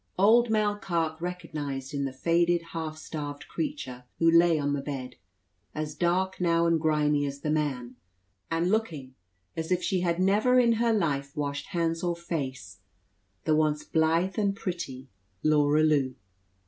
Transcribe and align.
Old 0.17 0.49
Mall 0.49 0.77
Carke 0.77 1.21
recognized 1.21 1.93
in 1.93 2.05
the 2.05 2.11
faded 2.11 2.63
half 2.71 2.97
starved 2.97 3.47
creature 3.47 4.05
who 4.17 4.31
lay 4.31 4.57
on 4.57 4.73
the 4.73 4.81
bed, 4.81 5.15
as 5.75 5.93
dark 5.93 6.41
now 6.41 6.65
and 6.65 6.81
grimy 6.81 7.27
as 7.27 7.41
the 7.41 7.51
man, 7.51 7.97
and 8.49 8.71
looking 8.71 9.13
as 9.55 9.71
if 9.71 9.83
she 9.83 9.99
had 9.99 10.19
never 10.19 10.59
in 10.59 10.71
her 10.81 10.91
life 10.91 11.37
washed 11.37 11.67
hands 11.67 12.01
or 12.01 12.15
face, 12.15 12.79
the 13.43 13.55
once 13.55 13.83
blithe 13.83 14.39
and 14.39 14.55
pretty 14.55 15.07
Laura 15.43 15.83
Lew. 15.83 16.15